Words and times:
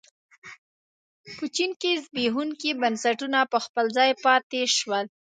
په 1.37 1.45
چین 1.55 1.71
کې 1.81 1.91
زبېښونکي 2.03 2.69
بنسټونه 2.81 3.39
په 3.51 3.57
خپل 3.65 3.85
ځای 3.97 4.11
پاتې 4.25 4.61
شول. 4.77 5.05